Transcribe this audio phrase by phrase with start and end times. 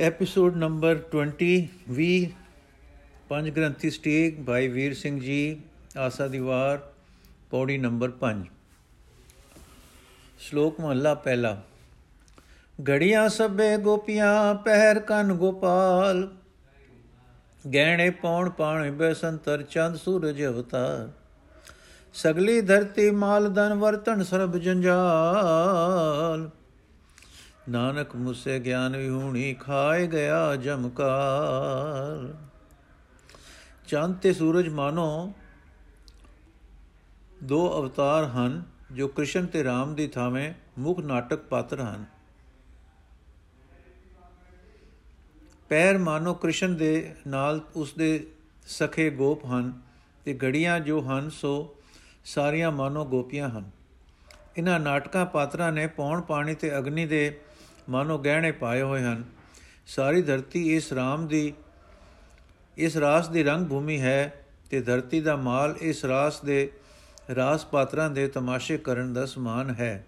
[0.00, 2.28] Episode number 20 20
[3.28, 5.60] ਪੰਜ ਗ੍ਰੰਥੀ stake, Bhai Vir Singh ji,
[5.98, 6.78] ਆਸਾ ਦੀਵਾਰ
[7.50, 8.46] ਪੌੜੀ ਨੰਬਰ 5
[10.38, 11.62] ਸ਼ਲੋਕ ਮਹਲਾ ਪਹਿਲਾ।
[12.88, 16.28] ਗੜੀਆਂ ਸਭੇ ਗੋਪੀਆਂ, ਪਹਿਰ ਕੰਨ ਗੋਪਾਲ।
[17.74, 21.08] ਗਹਿਣੇ ਪੌਣ ਪਾਣ ਬੈਸੰਤਰ ਚੰਦ ਸੂਰਜ ਅਵਤਾਰ।
[22.14, 26.50] ਸਗਲੀ ਧਰਤੀ ਮਾਲ ਦਨ ਵਰਤਨ ਸਰਬ ਜੰਜਾਲ।
[27.70, 32.34] ਨਾਨਕ ਮੁਸੇ ਗਿਆਨ ਵਿਹੂਣੀ ਖਾਏ ਗਿਆ ਜਮਕਾਰ।
[33.88, 35.32] ਚੰਦ ਤੇ ਸੂਰਜ ਮਾਨੋ
[37.44, 38.62] ਦੋ ਅਵਤਾਰ ਹਨ,
[38.92, 42.04] ਜੋ ਕ੍ਰਿਸ਼ਨ ਤੇ ਰਾਮ ਦੀ ਥਾਵੇਂ ਮੁੱਖ ਨਾਟਕ ਪਾਤਰ ਹਨ।
[45.68, 48.26] ਪੈਰ ਮਾਨੋ ਕ੍ਰਿਸ਼ਨ ਦੇ ਨਾਲ ਉਸ ਦੇ
[48.66, 49.80] ਸਖੇ ਗੋਪ ਹਨ
[50.24, 51.76] ਤੇ ਗੜੀਆਂ ਜੋ ਹਨ, ਸੋ
[52.24, 53.70] ਸਾਰੀਆਂ ਮਾਨੋ ਗੋਪੀਆਂ ਹਨ।
[54.56, 57.40] ਇਹਨਾਂ ਨਾਟਕਾਂ ਪਾਤਰਾਂ ਨੇ ਪੌਣ ਪਾਣੀ ਤੇ ਅਗਨੀ ਦੇ
[57.90, 59.24] ਮਾਨੋ ਗਹਿਣੇ ਪਾਏ ਹੋਏ ਹਨ।
[59.86, 61.54] ਸਾਰੀ ਧਰਤੀ ਇਸ ਰਾਮ ਦੀ,
[62.76, 66.72] ਇਸ ਰਾਸ ਦੀ ਰੰਗ ਭੂਮੀ ਹੈ ਤੇ ਧਰਤੀ ਦਾ ਮਾਲ ਇਸ ਰਾਸ ਦੇ
[67.34, 70.06] ਰਾਸ ਪਾਤਰਾਂ ਦੇ ਤਮਾਸ਼ੇ ਕਰਨ ਦਾ ਸਮਾਨ ਹੈ।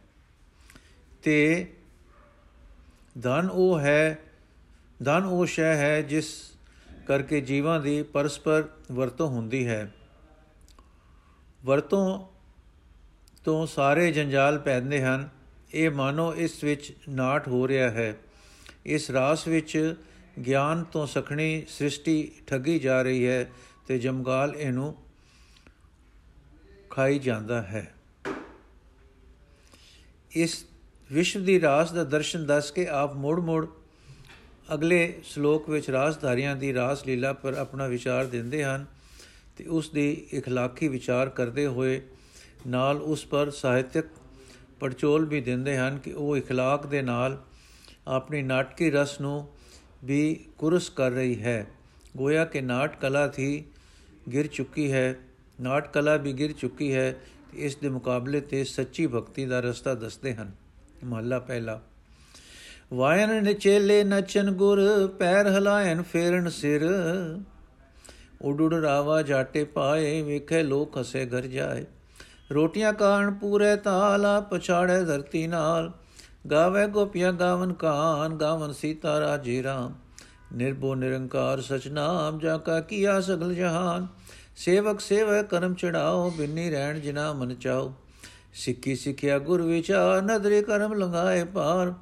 [1.23, 1.73] ਤੇ
[3.23, 4.19] ਧਨ ਉਹ ਹੈ,
[5.05, 6.53] ਧਨ ਉਹ ਸ਼ੈ ਹੈ ਜਿਸ
[7.07, 9.95] ਕਰਕੇ ਜੀਵਾਂ ਦੀ ਪਰਸਪਰ ਵਰਤੋਂ ਹੁੰਦੀ ਹੈ।
[11.65, 12.27] ਵਰਤੋਂ
[13.45, 15.29] ਤੋਂ ਸਾਰੇ ਜੰਜਾਲ ਪੈਂਦੇ ਹਨ।
[15.74, 18.16] ਇਹ ਮਾਨੋ ਇਸ ਵਿੱਚ ਨਾਟ ਹੋ ਰਿਹਾ ਹੈ
[18.86, 19.96] ਇਸ ਰਾਸ ਵਿੱਚ
[20.46, 23.52] ਗਿਆਨ ਤੋਂ ਸਖਣੀ ਸ੍ਰਿਸ਼ਟੀ ਠੱਗੀ ਜਾ ਰਹੀ ਹੈ
[23.88, 24.96] ਤੇ ਜਮਗਾਲ ਇਹਨੂੰ
[26.90, 27.94] ਖਾਈ ਜਾਂਦਾ ਹੈ
[30.32, 30.66] ਇਸ
[31.12, 33.68] ਵਿਸ਼ਵ ਦੀ ਰਾਸ ਦਾ ਦਰਸ਼ਨ ਦੱਸ ਕੇ ਆਪ ਮੋੜ-ਮੋੜ
[34.74, 38.86] ਅਗਲੇ ਸ਼ਲੋਕ ਵਿੱਚ ਰਾਸਧਾਰੀਆਂ ਦੀ ਰਾਸ ਲੀਲਾ ਪਰ ਆਪਣਾ ਵਿਚਾਰ ਦਿੰਦੇ ਹਨ
[39.58, 42.02] ਤੇ ਉਸ ਦੀ اخلاقی ਵਿਚਾਰ ਕਰਦੇ ਹੋਏ
[42.68, 44.06] ਨਾਲ ਉਸ ਪਰ ਸਾਹਿਤਿਕ
[44.82, 47.38] ਪੜਚੋਲ ਵੀ ਦਿੰਦੇ ਹਨ ਕਿ ਉਹ اخلاق ਦੇ ਨਾਲ
[48.08, 49.48] ਆਪਣੀ ਨਾਟਕੀ ਰਸ ਨੂੰ
[50.04, 51.68] ਵੀ ਕੁਰਸ ਕਰ ਰਹੀ ਹੈ
[52.18, 53.64] ਗੋਇਆ ਕਿ ਨਾਟ ਕਲਾ ਥੀ
[54.32, 55.16] ਗਿਰ ਚੁੱਕੀ ਹੈ
[55.62, 57.16] ਨਾਟ ਕਲਾ ਵੀ ਗਿਰ ਚੁੱਕੀ ਹੈ
[57.54, 60.52] ਇਸ ਦੇ ਮੁਕਾਬਲੇ ਤੇ ਸੱਚੀ ਭਗਤੀ ਦਾ ਰਸਤਾ ਦੱਸਦੇ ਹਨ
[61.04, 61.80] ਮਹੱਲਾ ਪਹਿਲਾ
[62.94, 66.86] ਵਾਇਨ ਨੇ ਚੇਲੇ ਨਚਨ ਗੁਰ ਪੈਰ ਹਲਾਇਨ ਫੇਰਨ ਸਿਰ
[68.42, 71.86] ਉਡੁੜ ਰਾਵਾ ਜਾਟੇ ਪਾਏ ਵੇਖੇ ਲੋਕ ਹਸੇ ਘਰ ਜਾਏ
[72.55, 75.93] ਰੋਟੀਆਂ ਕਾਣ ਪੂਰੇ ਤਾਲਾ ਪਛਾੜੇ ਧਰਤੀ ਨਾਲ।
[76.51, 79.95] ਗਾਵੇ ਗੋਪੀਆਂ ਗਾਵਨ ਕਾਨ, ਗਾਵਨ ਸੀਤਾ ਰਾਜੀ ਰਾਮ।
[80.53, 84.07] ਨਿਰਭੋ ਨਿਰੰਕਾਰ ਸਚ ਨਾਮ, ਜਾ ਕਾ ਕੀਆ ਸਗਲ ਜਹਾਨ।
[84.57, 87.93] ਸੇਵਕ ਸੇਵ ਕਰਮ ਚੜਾਓ, ਬਿੰਨੀ ਰਹਿਣ ਜਿਨਾ ਮਨ ਚਾਓ।
[88.55, 91.95] ਸਿੱਕੀ ਸਿੱਖਿਆ ਗੁਰ ਵਿਚਾਰ, ਨਦਰੇ ਕਰਮ ਲੰਗਾਏ ਪਾਰ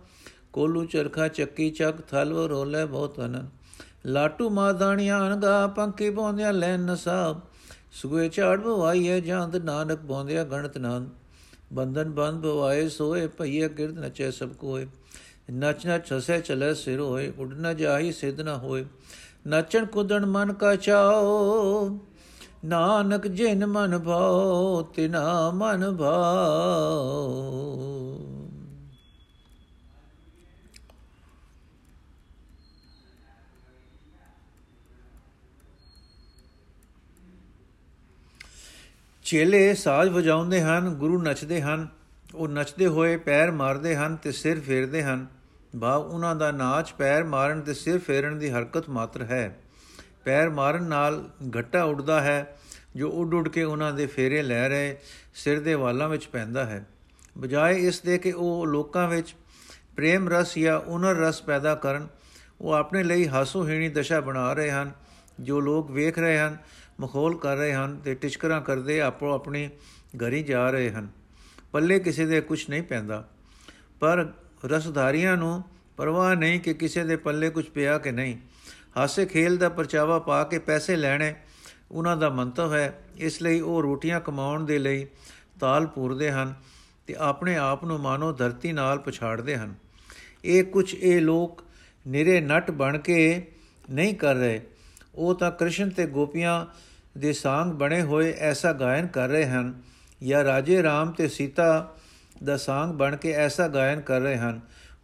[0.52, 3.48] ਕੋਲੂ ਚਰਖਾ ਚੱਕੀ ਚੱਕ ਥਲਵ ਰੋਲੇ ਬਹੁਤ ਅਨਨ
[4.06, 7.40] ਲਾਟੂ ਮਾਦਾਣੀਆਂ ਅਨਗਾ ਪੰਕੀ ਬੋਂਦਿਆ ਲੈਨ ਨਸਾਬ।
[7.92, 11.08] ਸੁਗੇ ਝਾੜ ਬਵਾਈਏ ਜਾਂਦ ਨਾਨਕ ਬੋਂਦਿਆ ਗਣਤ ਨਾਨ
[11.72, 14.86] ਬੰਧਨ ਬੰਦ ਬਵਾਏ, ਸੋਏ, ਭਈਏ ਗਿਰਦ ਨਚੇ ਸਭ ਕੋਏ।
[15.52, 18.84] ਨਚ ਨਚ ਹਸੇ, ਚਲੇ ਸਿਰ ਹੋਏ, ਉਡ ਨ ਜਾਈ ਸਿਧ ਨ ਹੋਏ।
[19.48, 21.98] ਨਚਣ ਕੁਦਣ ਮਨ ਕਾ ਚਾਓ,
[22.64, 28.29] ਨਾਨਕ ਜਿਨ ਮਨ ਭਾਉ ਤਿਨਾ ਮਨ ਭਾਉ
[39.30, 41.88] ਚੇਲੇ ਸਾਜ਼ ਵਜਾਉਂਦੇ ਹਨ, ਗੁਰੂ ਨੱਚਦੇ ਹਨ।
[42.34, 45.26] ਉਹ ਨੱਚਦੇ ਹੋਏ ਪੈਰ ਮਾਰਦੇ ਹਨ ਤੇ ਸਿਰ ਫੇਰਦੇ ਹਨ।
[45.80, 49.58] ਭਾਵ ਉਹਨਾਂ ਦਾ ਨਾਚ ਪੈਰ ਮਾਰਨ ਤੇ ਸਿਰ ਫੇਰਨ ਦੀ ਹਰਕਤ ਮਾਤਰ ਹੈ।
[50.24, 52.56] ਪੈਰ ਮਾਰਨ ਨਾਲ ਘੱਟਾ ਉੱਡਦਾ ਹੈ,
[52.96, 54.96] ਜੋ ਉੱਡ ਉੱਡ ਕੇ ਉਹਨਾਂ ਦੇ ਫੇਰੇ ਲੈ ਰਹੇ
[55.34, 56.86] ਸਿਰ ਦੇ ਵਾਲਾਂ ਵਿੱਚ ਪੈਂਦਾ ਹੈ।
[57.38, 59.34] ਬਜਾਏ ਇਸ ਦੇ ਕਿ ਉਹ ਲੋਕਾਂ ਵਿੱਚ
[59.96, 62.08] ਪ੍ਰੇਮ ਰਸ ਜਾਂ ਉਨਰ ਰਸ ਪੈਦਾ ਕਰਨ,
[62.60, 64.92] ਉਹ ਆਪਣੇ ਲਈ ਹਾਸੋਹੀਣੀ ਦਸ਼ਾ ਬਣਾ ਰਹੇ ਹਨ।
[65.40, 66.58] ਜੋ ਲੋਕ ਵੇਖ ਰਹੇ ਹਨ
[67.00, 69.68] ਮਖੌਲ ਕਰ ਰਹੇ ਹਨ ਤੇ ਟਿਚਕਰਾਂ ਕਰਦੇ ਆਪੋ ਆਪਣੀ
[70.16, 71.08] ਘਰੀ ਜਾ ਰਹੇ ਹਨ।
[71.72, 73.28] ਪੱਲੇ ਕਿਸੇ ਦੇ ਕੁਝ ਨਹੀਂ ਪੈਂਦਾ।
[74.00, 74.32] ਪਰ
[74.64, 75.64] ਰਸਧਾਰੀਆਂ ਨੂੰ
[75.96, 78.36] ਪਰਵਾਹ ਨਹੀਂ ਕਿ ਕਿਸੇ ਦੇ ਪੱਲੇ ਕੁਝ ਪਿਆ ਕਿ ਨਹੀਂ।
[78.96, 81.34] ਹਾਸੇ ਖੇਲ ਦਾ ਪਰਚਾਵਾ ਪਾ ਕੇ ਪੈਸੇ ਲੈਣੇ
[81.90, 85.06] ਉਹਨਾਂ ਦਾ ਮੰਤਵ ਹੈ। ਇਸ ਲਈ ਉਹ ਰੋਟੀਆਂ ਕਮਾਉਣ ਦੇ ਲਈ
[85.60, 86.54] ਤਾਲ ਪੂਰਦੇ ਹਨ
[87.06, 89.74] ਤੇ ਆਪਣੇ ਆਪ ਨੂੰ ਮਾਨੋ ਧਰਤੀ ਨਾਲ ਪਛਾੜਦੇ ਹਨ।
[90.44, 91.64] ਇਹ ਕੁਝ ਇਹ ਲੋਕ
[92.08, 93.52] ਨਿਰੇ ਨਟ ਬਣ ਕੇ
[93.90, 94.60] ਨਹੀਂ ਕਰ ਰਹੇ।
[95.14, 96.66] ਉਹ ਤਾਂ ਕ੍ਰਿਸ਼ਨ ਤੇ ਗੋਪੀਆਂ
[97.18, 99.72] ਦੇ ਸਾੰਗ ਬਣੇ ਹੋਏ ਐਸਾ ਗਾਇਨ ਕਰ ਰਹੇ ਹਨ
[100.22, 101.96] ਜਾਂ ਰਾਜੇ ਰਾਮ ਤੇ ਸੀਤਾ
[102.44, 104.60] ਦਾ ਸਾੰਗ ਬਣ ਕੇ ਐਸਾ ਗਾਇਨ ਕਰ ਰਹੇ ਹਨ।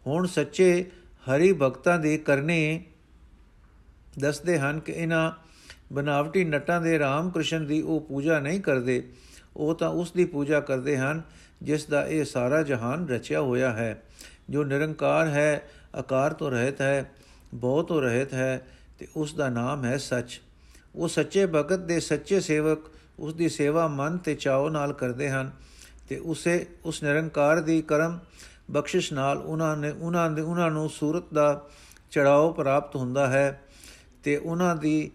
[0.07, 0.85] ਹੁਣ ਸੱਚੇ
[1.25, 2.83] ਹਰੀ ਭਗਤਾਂ ਦੀ ਕਰਨੀ
[4.19, 5.31] ਦੱਸਦੇ ਹਨ ਕਿ ਇਹਨਾਂ
[5.93, 9.03] ਬਨਾਵਟੀ ਨਟਾਂ ਦੇ ਰਾਮ ਕ੍ਰਿਸ਼ਨ ਦੀ ਉਹ ਪੂਜਾ ਨਹੀਂ ਕਰਦੇ,
[9.57, 11.21] ਉਹ ਤਾਂ ਉਸ ਦੀ ਪੂਜਾ ਕਰਦੇ ਹਨ
[11.63, 14.03] ਜਿਸ ਦਾ ਇਹ ਸਾਰਾ ਜਹਾਨ ਰਚਿਆ ਹੋਇਆ ਹੈ,
[14.49, 15.61] ਜੋ ਨਿਰੰਕਾਰ ਹੈ,
[15.95, 17.11] ਆਕਾਰ ਤੋਂ ਰਹਿਤ ਹੈ
[17.53, 18.61] ਬਹੁਤ ਤੋਂ ਰਹਿਤ ਹੈ
[18.99, 20.41] ਤੇ ਉਸ ਦਾ ਨਾਮ ਹੈ ਸੱਚ।
[20.97, 22.79] ਉਹ ਸੱਚੇ ਭਗਤ ਦੇ ਸੱਚੇ ਸੇਵਕ
[23.19, 25.51] ਉਸ ਦੀ ਸੇਵਾ ਮਨ ਤੇ ਚਾਉ ਨਾਲ ਕਰਦੇ ਹਨ
[26.09, 28.19] ਤੇ ਉਸੇ, ਉਸ ਨਿਰੰਕਾਰ ਦੀ ਕਰਮ
[28.71, 31.67] ਬਖਸ਼ਿਸ਼ ਨਾਲ ਉਹਨਾਂ ਨੇ, ਉਹਨਾਂ ਦੇ, ਉਹਨਾਂ ਨੂੰ ਸੂਰਤ ਦਾ
[32.11, 33.61] ਚੜਾਓ ਪ੍ਰਾਪਤ ਹੁੰਦਾ ਹੈ
[34.23, 35.11] ਤੇ ਉਹਨਾਂ ਦੀ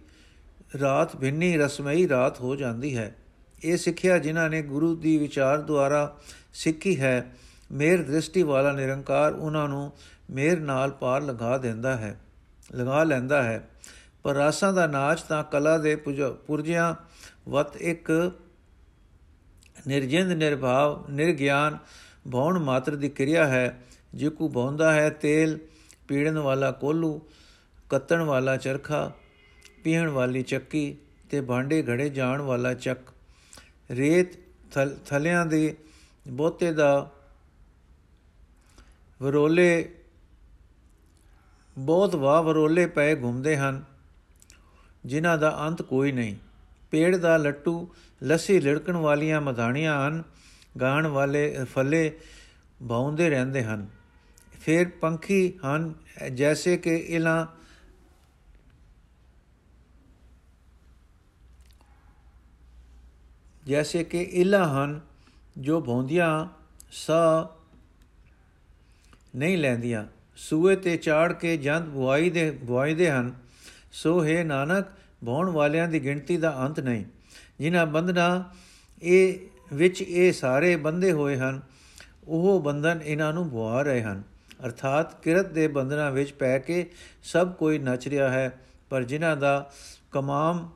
[0.81, 3.17] ਰਾਤ ਭਿੰਨੀ ਰਸਮਈ ਰਾਤ ਹੋ ਜਾਂਦੀ ਹੈ।
[3.65, 6.17] ਇਹ ਸਿੱਖਿਆ ਜਿਨ੍ਹਾਂ ਨੇ ਗੁਰੂ ਦੀ ਵਿਚਾਰ ਦੁਆਰਾ
[6.53, 7.33] ਸਿੱਖੀ ਹੈ,
[7.73, 9.93] ਮੇਰ ਦ੍ਰਿਸ਼ਟੀ ਵਾਲਾ ਨਿਰੰਕਾਰ ਉਹਨਾਂ ਨੂੰ
[10.31, 12.17] ਮੇਰ ਨਾਲ ਪਾਰ ਲਗਾ ਦਿੰਦਾ ਹੈ,
[12.75, 13.69] ਲਗਾ ਲੈਂਦਾ ਹੈ।
[14.25, 16.95] ਪਰ ਰਾਸਾਂ ਦਾ ਨਾਚ ਤਾਂ ਕਲਾ ਦੇ ਪੁਰਜਿਆਂ
[17.49, 18.11] ਵਤ ਇੱਕ
[19.87, 21.79] ਨਿਰਜਿੰਦ, ਨਿਰਭਾਵ, ਨਿਰਗਿਆਨ
[22.33, 23.83] ਭੌਣ ਮਾਤਰ ਦੀ ਕਿਰਿਆ ਹੈ,
[24.15, 25.59] ਜੇ ਕੋ ਭੌਂਦਾ ਹੈ ਤੇਲ
[26.09, 27.21] ਪੀੜਨ ਵਾਲਾ ਕੋਲੂ,
[27.91, 29.11] ਕੱਤਣ ਵਾਲਾ ਚਰਖਾ
[29.85, 30.97] ਪੀਣ ਵਾਲੀ ਚੱਕੀ
[31.31, 33.13] ਤੇ ਭਾਂਡੇ ਘੜੇ ਜਾਣ ਵਾਲਾ ਚੱਕ।
[33.91, 34.39] ਰੇਤ
[35.07, 35.77] ਥਲਿਆਂ ਦੇ
[36.29, 37.11] ਬੋਤੇ ਦਾ
[39.21, 39.95] ਵਰੋਲੇ,
[41.77, 43.83] ਬਹੁਤ ਵਾਹ ਵਰੋਲੇ ਪਏ ਘੁੰਮਦੇ ਹਨ।
[45.07, 46.37] ਜਿਨ੍ਹਾਂ ਦਾ ਅੰਤ ਕੋਈ ਨਹੀਂ।
[46.91, 50.23] ਪੇੜ ਦਾ ਲੱਟੂ, ਲੱਸੀ ਲੜਕਣ ਵਾਲੀਆਂ ਮਧਾਣੀਆਂ ਹਨ,
[50.81, 52.19] ਗਾਣ ਵਾਲੇ ਫੱਲੇ
[52.83, 53.87] ਬਾਉਂਦੇ ਰਹਿੰਦੇ ਹਨ।
[54.61, 55.95] ਫਿਰ ਪੰਖੀ ਹਨ,
[56.35, 57.49] ਜੈਸੇ ਕਿ ਇਲਾ
[63.67, 65.01] ਜੈਸੇ ਕਿ ਇਲਾ ਹਨ,
[65.59, 66.49] ਜੋ ਭੌਂਦੀਆਂ
[66.93, 67.51] ਸਾ
[69.37, 70.07] ਨਹੀਂ ਲੈਂਦੀਆਂ।
[70.37, 73.42] ਸੂਏ ਤੇ ਚਾੜ ਕੇ ਜੰਦ ਬੁਆਈ ਦੇ ਬੁਆਈ ਦੇ ਹਨ।
[73.93, 74.87] ਸੋ ਹੈ ਨਾਨਕ
[75.25, 77.05] ਭੌਣ ਵਾਲਿਆਂ ਦੀ ਗਿਣਤੀ ਦਾ ਅੰਤ ਨਹੀਂ।
[77.61, 78.51] ਜਿਨ੍ਹਾਂ ਬੰਧਨਾ
[79.03, 79.39] ਇਹ,
[79.73, 81.61] ਵਿੱਚ ਇਹ ਸਾਰੇ ਬੰਦੇ ਹੋਏ ਹਨ,
[82.29, 84.23] ਉਹ ਬੰਧਨ ਇਹਨਾਂ ਨੂੰ ਬੁਆ ਰਹੇ ਹਨ।
[84.67, 86.91] ਅਰਥਾਤ ਕਿਰਤ ਦੇ ਬੰਧਨਾਂ ਵਿੱਚ ਪੈ ਕੇ
[87.23, 88.59] ਸਭ ਕੋਈ ਨੱਚ ਰਿਹਾ ਹੈ,
[88.91, 89.71] ਪਰ ਜਿਨ੍ਹਾਂ ਦਾ
[90.13, 90.71] ਕਮਾਮ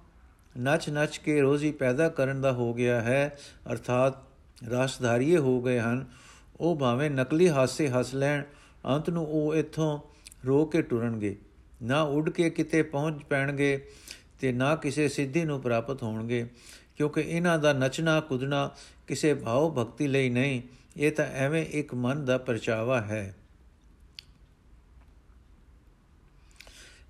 [0.58, 3.38] ਨੱਚ ਨੱਚ ਕੇ ਰੋਜ਼ੀ ਪੈਦਾ ਕਰਨ ਦਾ ਹੋ ਗਿਆ ਹੈ,
[3.72, 4.14] ਅਰਥਾਤ
[4.70, 6.04] ਰਾਸਧਾਰੀਏ ਹੋ ਗਏ ਹਨ,
[6.60, 8.42] ਉਹ ਭਾਵੇਂ ਨਕਲੀ ਹਾਸੇ ਹੱਸ ਲੈਣ,
[8.86, 10.00] ਅੰਤ ਨੂੰ ਉਹ ਇੱਥੋਂ
[10.46, 11.36] ਰੋ ਕੇ ਟੁਰਨਗੇ।
[11.80, 13.78] ਨਾ ਉੱਡ ਕੇ ਕਿਤੇ ਪਹੁੰਚ ਪੈਣਗੇ
[14.40, 16.46] ਤੇ ਨਾ ਕਿਸੇ ਸਿੱਧੀ ਨੂੰ ਪ੍ਰਾਪਤ ਹੋਣਗੇ,
[16.96, 18.70] ਕਿਉਂਕਿ ਇਹਨਾਂ ਦਾ ਨਚਣਾ ਕੁਦਣਾ
[19.06, 20.60] ਕਿਸੇ ਭਾਵ ਭਗਤੀ ਲਈ ਨਹੀਂ,
[20.96, 23.34] ਇਹ ਤਾਂ ਐਵੇਂ ਇੱਕ ਮਨ ਦਾ ਪਰਚਾਵਾ ਹੈ।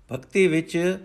[0.09, 0.97] ਭਗਤੀ ਵਿੱਚ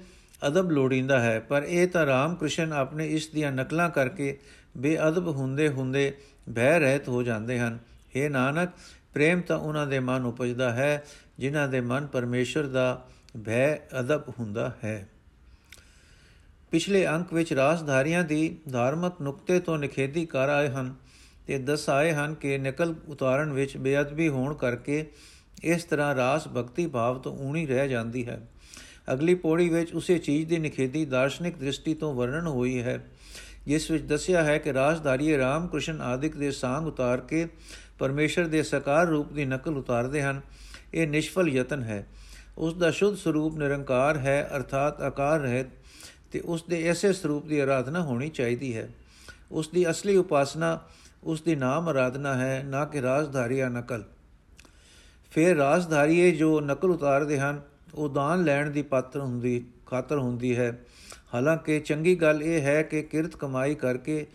[0.47, 4.37] ਅਦਬ ਲੋੜੀਂਦਾ ਹੈ, ਪਰ ਇਹ ਤਾਂ ਰਾਮ ਕ੍ਰਿਸ਼ਨ ਆਪਣੇ ਇਸ ਦੀਆਂ ਨਕਲਾਂ ਕਰਕੇ
[4.77, 6.13] ਬੇਅਦਬ ਹੁੰਦੇ ਹੁੰਦੇ
[6.55, 7.79] ਭੈ ਰਹਿਤ ਹੋ ਜਾਂਦੇ ਹਨ।
[8.17, 8.71] हे ਨਾਨਕ,
[9.15, 11.05] ਪ੍ਰੇਮ ਤਾਂ ਉਹਨਾਂ ਦੇ ਮਨ ਉਪਜਦਾ ਹੈ,
[11.39, 15.09] ਜਿਨ੍ਹਾਂ ਦੇ ਮਨ ਪਰਮੇਸ਼ਰ ਦਾ ਭੈ ਅਦਬ ਹੁੰਦਾ ਹੈ।
[16.71, 20.95] ਪਿਛਲੇ ਅੰਕ ਵਿੱਚ ਰਾਸਧਾਰੀਆਂ ਦੀ ਧਾਰਮਿਕ ਨੁਕਤੇ ਤੋਂ ਨਿਖੇਧੀ ਕਰ ਆਏ ਹਨ
[21.47, 25.11] ਤੇ ਦਸ ਆਏ ਹਨ ਕਿ ਨਕਲ ਉਤਾਰਨ ਵਿੱਚ ਬੇਅਦਬੀ ਹੋਣ ਕਰਕੇ
[25.65, 28.41] ਇਸ ਤਰ੍ਹਾਂ ਰਾਸ ਭਗਤੀ ਭਾਵ ਤੋਂ ਊਣੀ ਰਹਿ ਜਾਂਦੀ ਹੈ।
[29.13, 33.05] ਅਗਲੀ ਪੌੜੀ ਵਿੱਚ ਉਸੇ ਚੀਜ਼ ਦੀ ਨਿਖੇਧੀ ਦਾਰਸ਼ਨਿਕ ਦ੍ਰਿਸ਼ਟੀ ਤੋਂ ਵਰਣਨ ਹੋਈ ਹੈ,
[33.67, 37.47] ਜਿਸ ਵਿੱਚ ਦੱਸਿਆ ਹੈ ਕਿ ਰਾਜਧਾਰੀ ਰਾਮ ਕ੍ਰਿਸ਼ਨ ਆਦਿਕ ਦੇ ਸਾੰਗ ਉਤਾਰ ਕੇ
[37.99, 40.41] ਪਰਮੇਸ਼ਰ ਦੇ ਸਾਕਾਰ ਰੂਪ ਦੀ ਨਕਲ ਉਤਾਰਦੇ ਹਨ।
[40.95, 42.07] ਇਹ ਨਿਸ਼ਫਲ ਯਤਨ ਹੈ।
[42.59, 45.67] ਉਸ ਦਾ ਸ਼ੁੱਧ ਸਰੂਪ ਨਿਰੰਕਾਰ ਹੈ, ਅਰਥਾਤ ਆਕਾਰ ਰਹਿਤ
[46.33, 48.89] ਤੇ ਉਸ ਦੇ ਐਸੇ ਸਰੂਪ ਦੀ ਆਰਾਧਨਾ ਹੋਣੀ ਚਾਹੀਦੀ ਹੈ।
[49.53, 50.81] ਉਸ ਦੀ ਅਸਲੀ ਉਪਾਸਨਾ,
[51.25, 54.05] ਉਸ ਦੀ ਨਾਮ ਆਰਾਧਨਾ ਹੈ, ਨਾ ਕਿ ਰਾਜਧਾਰੀਆ ਨਕਲ।
[55.31, 57.61] ਫਿਰ ਰਾਜਧਾਰੀਏ ਜੋ ਨਕਲ ਉਤਾਰਦੇ ਹਨ,
[57.95, 60.79] ਉਹ ਦਾਨ ਲੈਣ ਦੀ ਪਾਤਰ ਹੁੰਦੀ, ਖਾਤਰ ਹੁੰਦੀ ਹੈ।
[61.35, 64.27] ਹਾਲਾਂਕਿ ਚੰਗੀ ਗੱਲ ਇਹ ਹੈ ਕਿ ਕਿਰਤ ਕਮਾਈ ਕਰਕੇ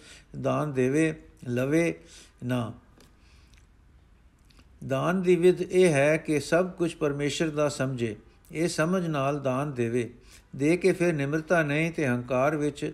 [0.42, 2.00] ਦਾਨ ਦੇਵੇ, ਲਵੇ
[2.46, 2.74] ਨਾ।
[4.88, 8.16] ਦਾਨ ਦੀ ਵਿਧ ਇਹ ਹੈ ਕਿ ਸਭ ਕੁਝ ਪਰਮੇਸ਼ਰ ਦਾ ਸਮਝੇ।
[8.52, 10.14] ਇਹ ਸਮਝ ਨਾਲ ਦਾਨ ਦੇਵੇ।
[10.56, 12.94] ਦੇ ਕੇ ਫਿਰ ਨਿਮਰਤਾ ਨਹੀਂ ਤੇ ਹੰਕਾਰ ਵਿੱਚ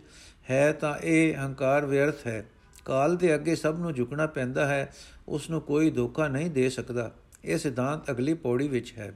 [0.50, 2.46] ਹੈ ਤਾਂ ਇਹ ਹੰਕਾਰ ਵਿਅਰਥ ਹੈ।
[2.86, 4.94] ਕਾਲ ਦੇ ਅੱਗੇ ਸਭ ਨੂੰ ਝੁਕਣਾ ਪੈਂਦਾ ਹੈ
[5.28, 7.12] ਉਸ ਨੂੰ ਕੋਈ ਧੋਖਾ ਨਹੀਂ ਦੇ ਸਕਦਾ।
[7.46, 9.14] ਇਹ ਸਿਧਾਂਤ ਅਗਲੀ ਪੌੜੀ ਵਿੱਚ ਹੈ।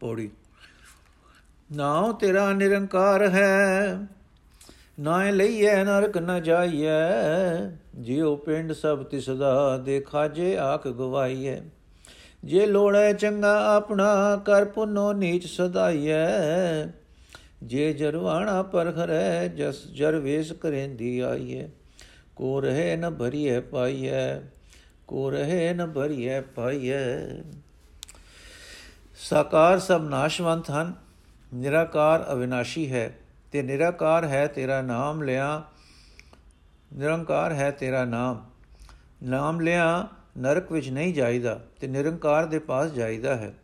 [0.00, 0.30] ਪੌੜੀ।
[1.76, 3.98] ਨਾਉ ਤੇਰਾ ਨਿਰੰਕਾਰ ਹੈ,
[5.00, 11.60] ਨਾ ਲਈਐ ਨਰਕ ਨ ਜਾਈਐ। ਜਿਉ ਪਿੰਡ ਸਭ ਤਿਸ ਦਾ ਦੇਖਾ ਜੇ ਆਖ ਗਵਾਈਐ।
[12.44, 16.86] ਜੇ ਲੋੜੈ ਚੰਗਾ ਆਪਣਾ ਕਰ ਪੁਨੋ ਨੀਚ ਸਦਾਈਐ।
[17.62, 21.66] ਜੇ ਜਰਵਾਣਾ ਪਰਖਰੈ ਜਸ ਜਰਵੇਸ ਕਰੇਂਦੀ ਆਈਐ।
[22.36, 24.38] ਕੋ ਰਹੇ ਨ ਭਰੀਐ ਪਾਈਐ,
[25.06, 27.18] ਕੋ ਰਹੇ ਨ ਭਰੀਐ ਪਾਈਐ।
[29.18, 30.94] ਸਾਕਾਰ ਸਭ ਨਾਸ਼ਵੰਤ ਹਨ,
[31.54, 33.18] ਨਿਰਾਕਾਰ ਅਵਿਨਾਸ਼ੀ ਹੈ।
[33.52, 35.62] ਤੇ ਨਿਰਾਕਾਰ ਹੈ ਤੇਰਾ ਨਾਮ ਲਿਆ,
[36.92, 38.44] ਨਿਰੰਕਾਰ ਹੈ ਤੇਰਾ ਨਾਮ।
[39.22, 43.54] ਨਾਮ ਲਿਆ ਨਰਕ ਵਿੱਚ ਨਹੀਂ ਜਾਈਦਾ ਤੇ ਨਿਰੰਕਾਰ ਦੇ ਪਾਸ ਜਾਈਦਾ ਹੈ।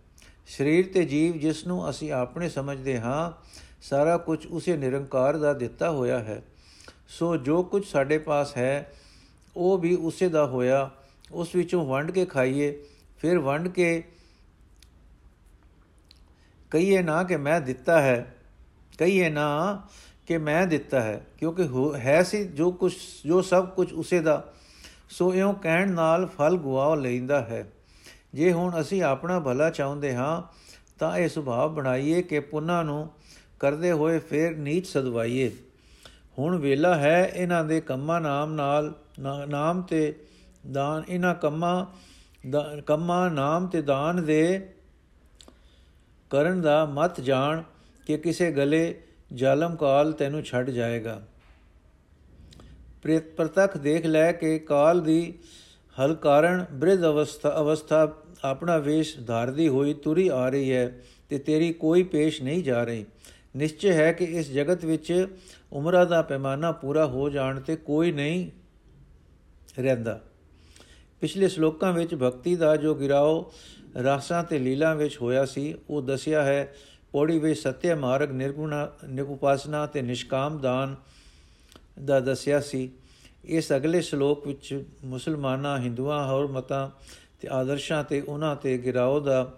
[0.47, 3.33] ਸਰੀਰ ਤੇ ਜੀਵ ਜਿਸ ਨੂੰ ਅਸੀਂ ਆਪਣੇ ਸਮਝਦੇ ਹਾਂ,
[3.83, 6.43] ਸਾਰਾ ਕੁਝ ਉਸੇ ਨਿਰੰਕਾਰ ਦਾ ਦਿੱਤਾ ਹੋਇਆ ਹੈ।
[7.09, 8.93] ਸੋ ਜੋ ਕੁਝ ਸਾਡੇ ਪਾਸ ਹੈ,
[9.57, 10.91] ਉਹ ਵੀ ਉਸੇ ਦਾ ਹੋਇਆ।
[11.33, 12.85] ਉਸ ਵਿੱਚੋਂ ਵੰਡ ਕੇ ਖਾਈਏ,
[13.19, 14.03] ਫਿਰ ਵੰਡ ਕੇ
[16.71, 18.35] ਕਹੀਏ ਨਾ ਕਿ ਮੈਂ ਦਿੱਤਾ ਹੈ,
[18.99, 19.83] ਕਹੀਏ ਨਾ
[20.27, 22.93] ਕਿ ਮੈਂ ਦਿੱਤਾ ਹੈ, ਕਿਉਂਕਿ ਹੈ ਸੀ ਜੋ ਕੁਝ
[23.27, 24.53] ਜੋ ਸਭ ਕੁਝ ਉਸੇ ਦਾ।
[25.11, 27.65] ਸੋ ਇਉਂ ਕਹਿਣ ਨਾਲ ਫਲ ਗਵਾ ਲੈਂਦਾ ਹੈ।
[28.35, 30.43] ਜੇ ਹੁਣ ਅਸੀਂ ਆਪਣਾ ਭਲਾ ਚਾਹੁੰਦੇ ਹਾਂ,
[30.99, 33.09] ਤਾਂ ਇਹ ਸੁਭਾਅ ਬਣਾਈਏ ਕਿ ਪੁੰਨਾ ਨੂੰ
[33.61, 35.51] ਕਰਦੇ ਹੋਏ ਫੇਰ ਨੀਚ ਸਦਵਾਈਏ।
[36.39, 38.93] ਹੁਣ ਵੇਲਾ ਹੈ ਇਹਨਾਂ ਦੇ ਕੰਮਾਂ ਨਾਮ ਨਾਲ
[39.49, 40.15] ਨਾਮ ਤੇ
[40.73, 41.85] ਦਾਨ, ਇਹਨਾਂ ਕੰਮਾਂ
[42.87, 44.69] ਕੰਮਾਂ ਨਾਮ ਤੇ ਦਾਨ ਦੇ
[46.31, 47.63] ਕਰਨ ਦਾ ਮਤ ਜਾਣ
[48.07, 49.01] ਕਿ ਕਿਸੇ ਗਲੇ
[49.35, 51.21] ਜ਼ਾਲਮ ਕਾਲ ਤੈਨੂੰ ਛੱਡ ਜਾਏਗਾ।
[53.05, 55.35] ਪ੍ਰਿਤ ਪ੍ਰਤੱਖ ਦੇਖ ਲੈ ਕਿ ਕਾਲ ਦੀ
[55.97, 58.13] ਹਲ ਕਾਰਨ ਬ੍ਰਿਧ ਅਵਸਥਾ ਅਵਸਥਾ
[58.45, 63.05] ਆਪਣਾ ਵੇਸ਼ ਧਾਰਦੀ ਹੋਈ ਤੁਰੀ ਆ ਰਹੀ ਹੈ ਤੇ ਤੇਰੀ ਕੋਈ ਪੇਸ਼ ਨਹੀਂ ਜਾ ਰਹੀ।
[63.57, 65.27] ਨਿਸ਼ਚੈ ਹੈ ਕਿ ਇਸ ਜਗਤ ਵਿੱਚ
[65.73, 68.51] ਉਮਰਾਂ ਦਾ ਪੈਮਾਨਾ ਪੂਰਾ ਹੋ ਜਾਣ ਤੇ ਕੋਈ ਨਹੀਂ
[69.79, 70.21] ਰਹਿੰਦਾ।
[71.21, 73.53] ਪਿਛਲੇ ਸ਼ਲੋਕਾਂ ਵਿੱਚ ਭਗਤੀ ਦਾ ਜੋ ਗਿਰਾਓ
[74.05, 76.75] ਰਾਸਾਂ ਤੇ ਲੀਲਾ ਵਿੱਚ ਹੋਇਆ ਸੀ, ਉਹ ਦੱਸਿਆ ਹੈ,
[77.13, 80.97] ਪੌੜੀ ਵਿੱਚ ਸਤਿਆ ਮਾਰਗ ਨਿਰਗੁਣਾ, ਨਿਰਉਪਾਸਨਾ ਤੇ ਨਿਸ਼ਕਾਮ ਦਾਨ
[82.05, 82.91] ਦਾ ਦੱਸਿਆ ਸੀ।
[83.45, 86.91] ਇਸ ਅਗਲੇ ਸ਼ਲੋਕ ਵਿੱਚ ਮੁਸਲਮਾਨਾਂ, ਹਿੰਦੂਆਂ, ਹੋਰ ਮਤਾਂ
[87.41, 89.55] ਤੇ ਆਦਰਸ਼ਾਂ ਤੇ ਉਹਨਾਂ ਤੇ ਗਿਰਾਓ ਦਾ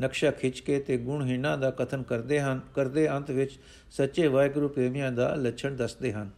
[0.00, 3.58] ਨਕਸ਼ਾ ਖਿੱਚ ਕੇ ਤੇ ਗੁਣਹੀਣਾ ਦਾ ਕਥਨ ਕਰਦੇ ਹਨ, ਕਰਦੇ ਅੰਤ ਵਿੱਚ
[3.90, 6.30] ਸੱਚੇ ਵਾਹਿਗੁਰੂ ਪ੍ਰੇਮੀਆਂ ਦਾ ਲੱਛਣ ਦੱਸਦੇ ਹਨ।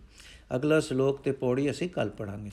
[0.57, 2.50] ਅਗਲਾ ਸ਼ਲੋਕ ਤੇ ਪੌੜੀ ਅਸੀਂ ਕੱਲ ਪੜਾਂਗੇ